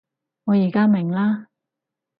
[0.45, 1.45] 我而家明喇